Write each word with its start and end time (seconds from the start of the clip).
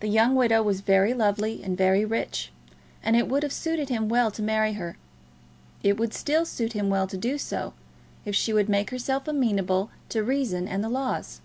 The 0.00 0.08
young 0.08 0.36
widow 0.36 0.62
was 0.62 0.80
very 0.80 1.12
lovely 1.12 1.62
and 1.62 1.76
very 1.76 2.02
rich, 2.02 2.50
and 3.02 3.14
it 3.14 3.28
would 3.28 3.42
have 3.42 3.52
suited 3.52 3.90
him 3.90 4.08
well 4.08 4.30
to 4.30 4.40
marry 4.42 4.72
her. 4.72 4.96
It 5.82 5.98
would 5.98 6.14
still 6.14 6.46
suit 6.46 6.72
him 6.72 6.88
well 6.88 7.06
to 7.06 7.18
do 7.18 7.36
so, 7.36 7.74
if 8.24 8.34
she 8.34 8.54
would 8.54 8.70
make 8.70 8.88
herself 8.88 9.28
amenable 9.28 9.90
to 10.08 10.24
reason 10.24 10.66
and 10.66 10.82
the 10.82 10.88
laws. 10.88 11.42